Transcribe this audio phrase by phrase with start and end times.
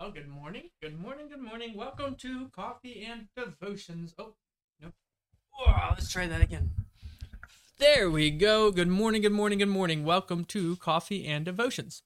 [0.00, 0.70] Well, good morning.
[0.80, 1.28] Good morning.
[1.28, 1.76] Good morning.
[1.76, 4.14] Welcome to Coffee and Devotions.
[4.18, 4.32] Oh,
[4.80, 4.92] no.
[5.52, 6.70] Whoa, let's try that again.
[7.76, 8.70] There we go.
[8.70, 9.20] Good morning.
[9.20, 9.58] Good morning.
[9.58, 10.06] Good morning.
[10.06, 12.02] Welcome to Coffee and Devotions.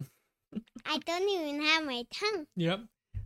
[0.84, 2.46] I don't even have my tongue.
[2.56, 2.80] Yep.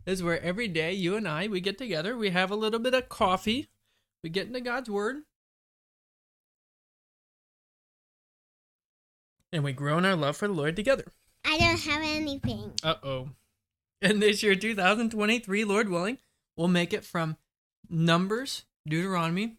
[0.04, 2.80] This is where every day you and I we get together, we have a little
[2.80, 3.68] bit of coffee,
[4.22, 5.22] we get into God's word,
[9.54, 11.06] and we grow in our love for the Lord together.
[11.58, 12.72] Don't have anything.
[12.82, 13.28] Uh oh.
[14.00, 16.18] And this year, 2023, Lord willing,
[16.56, 17.36] we'll make it from
[17.90, 19.56] Numbers, Deuteronomy,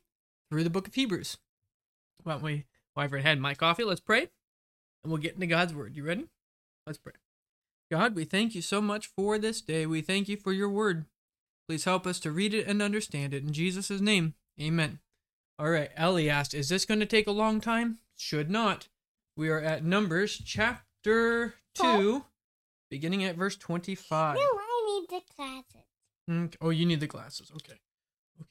[0.50, 1.38] through the book of Hebrews.
[2.24, 4.30] Why don't we, while I've had my coffee, let's pray,
[5.04, 5.96] and we'll get into God's word.
[5.96, 6.28] You ready?
[6.86, 7.14] Let's pray.
[7.92, 9.86] God, we thank you so much for this day.
[9.86, 11.06] We thank you for your word.
[11.68, 13.44] Please help us to read it and understand it.
[13.44, 15.00] In Jesus' name, amen.
[15.58, 17.98] All right, Ellie asked, Is this going to take a long time?
[18.16, 18.88] Should not.
[19.36, 22.24] We are at Numbers chapter 2,
[22.90, 24.36] beginning at verse 25.
[24.36, 25.84] No, I need the glasses.
[26.30, 27.52] Mm, Oh, you need the glasses.
[27.56, 27.80] Okay.
[28.42, 28.50] Okay.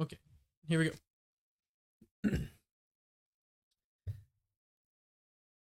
[0.00, 0.18] Okay.
[0.66, 2.36] Here we go.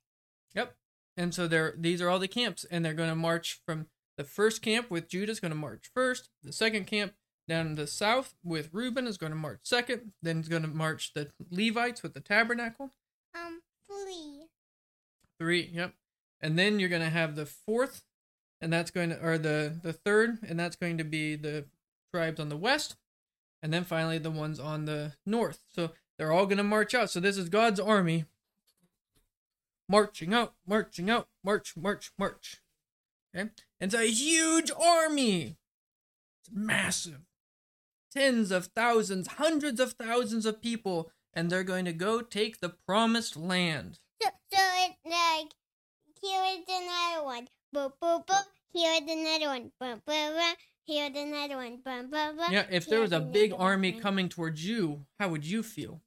[0.55, 0.75] Yep.
[1.21, 4.25] And so they're these are all the camps, and they're going to march from the
[4.25, 6.31] first camp with Judah is going to march first.
[6.43, 7.13] The second camp
[7.47, 10.13] down in the south with Reuben is going to march second.
[10.23, 12.93] Then it's going to march the Levites with the tabernacle.
[13.35, 14.47] Um, three.
[15.39, 15.71] Three.
[15.75, 15.93] Yep.
[16.41, 18.03] And then you're going to have the fourth,
[18.63, 21.67] and that's going to or the the third, and that's going to be the
[22.15, 22.97] tribes on the west,
[23.63, 25.65] and then finally the ones on the north.
[25.69, 27.11] So they're all going to march out.
[27.11, 28.25] So this is God's army
[29.91, 32.61] marching out, marching out, march, march, march.
[33.35, 33.51] Okay?
[33.81, 35.57] And it's a huge army.
[36.41, 37.23] It's massive.
[38.13, 42.75] Tens of thousands, hundreds of thousands of people, and they're going to go take the
[42.87, 43.99] promised land.
[44.23, 45.53] So, so it's like
[46.23, 47.49] here is another one.
[47.75, 48.45] Boop boop boop.
[48.73, 49.73] Here is another one.
[49.81, 50.55] Boom boom boom.
[50.87, 51.81] Here's another one.
[51.85, 52.53] Boom boom boom.
[52.53, 54.01] Yeah, if there was a big army one.
[54.01, 56.01] coming towards you, how would you feel?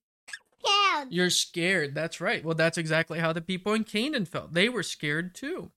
[0.65, 1.07] Scared.
[1.11, 1.95] You're scared.
[1.95, 2.43] That's right.
[2.43, 4.53] Well, that's exactly how the people in Canaan felt.
[4.53, 5.71] They were scared too.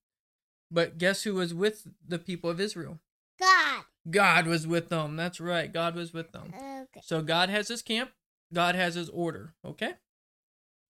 [0.70, 2.98] But guess who was with the people of Israel?
[3.38, 3.84] God.
[4.08, 5.16] God was with them.
[5.16, 5.72] That's right.
[5.72, 6.52] God was with them.
[6.54, 7.00] Okay.
[7.02, 8.10] So God has his camp,
[8.52, 9.54] God has his order.
[9.64, 9.94] Okay?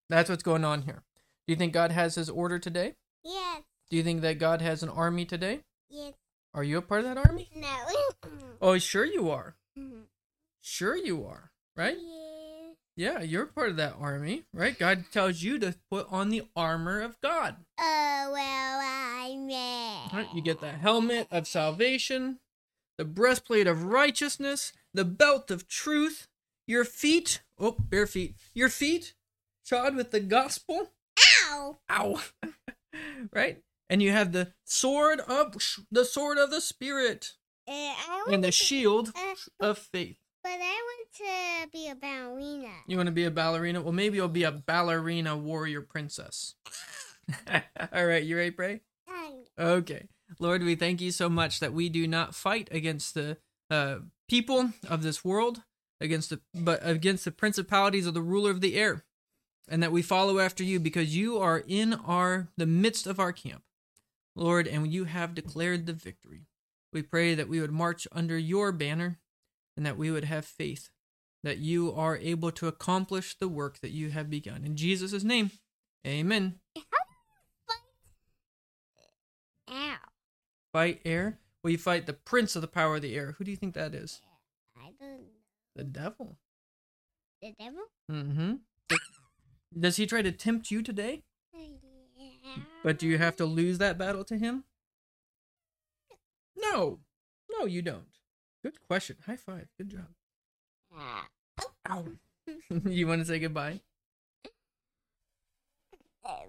[0.09, 1.03] That's what's going on here.
[1.47, 2.95] Do you think God has his order today?
[3.25, 3.63] Yes.
[3.91, 5.61] Do you think that God has an army today?
[5.89, 6.15] Yes.
[6.55, 7.51] Are you a part of that army?
[7.55, 7.69] No.
[8.61, 9.57] Oh, sure you are.
[9.79, 10.01] Mm-hmm.
[10.61, 11.51] Sure you are.
[11.77, 11.97] Right?
[12.01, 12.26] Yeah.
[12.97, 14.79] Yeah, you're part of that army, right?
[14.79, 17.57] God tells you to put on the armor of God.
[17.79, 19.47] Oh well, I'm.
[20.17, 20.29] Right?
[20.35, 22.39] You get the helmet of salvation,
[22.97, 26.27] the breastplate of righteousness, the belt of truth,
[26.67, 29.15] your feet, oh, bare feet, your feet
[29.65, 30.93] shod with the gospel.
[31.45, 31.79] Ow!
[31.91, 32.23] Ow.
[33.33, 33.59] right?
[33.91, 35.57] And you have the sword of
[35.91, 37.33] the sword of the spirit
[37.69, 37.95] Uh,
[38.33, 40.17] and the to- shield uh, of faith.
[40.43, 41.09] but I want
[41.65, 42.36] to be a ballerina.
[42.87, 43.83] You want to be a ballerina?
[43.83, 46.55] Well, maybe you'll be a ballerina warrior princess.
[47.93, 48.81] All right, you ready, pray?
[49.09, 50.09] Um, Okay.
[50.39, 53.39] Lord, we thank you so much that we do not fight against the
[53.71, 55.63] uh, people of this world,
[56.01, 59.05] against the but against the principalities of the ruler of the air,
[59.69, 63.33] and that we follow after you because you are in our the midst of our
[63.33, 63.63] camp,
[64.35, 66.47] Lord, and you have declared the victory.
[66.93, 69.21] We pray that we would march under your banner
[69.77, 70.91] and that we would have faith
[71.47, 74.65] that you are able to accomplish the work that you have begun.
[74.65, 75.53] In Jesus' name,
[76.05, 76.59] amen.
[77.69, 77.79] Fight
[79.71, 79.99] air?
[80.73, 81.39] Fight air?
[81.63, 83.37] Well, you fight the prince of the power of the air.
[83.39, 84.21] Who do you think that is?
[84.77, 85.25] I don't know.
[85.77, 86.37] The devil.
[87.41, 87.83] The devil?
[88.11, 88.55] Mm-hmm.
[89.79, 91.23] Does he try to tempt you today?
[91.55, 92.63] Yeah.
[92.83, 94.65] But do you have to lose that battle to him?
[96.57, 96.99] No.
[97.53, 98.09] No, you don't.
[98.65, 99.19] Good question.
[99.27, 99.69] High five.
[99.79, 100.09] Good job.
[101.91, 102.05] Ow.
[102.87, 103.81] you want to say goodbye?
[106.25, 106.49] Um.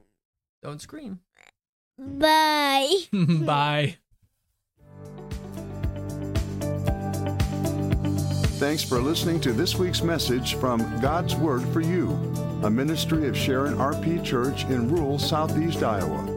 [0.63, 1.19] Don't scream.
[1.97, 2.91] Bye.
[3.13, 3.97] Bye.
[8.57, 12.09] Thanks for listening to this week's message from God's Word for You,
[12.63, 16.36] a ministry of Sharon RP Church in rural southeast Iowa.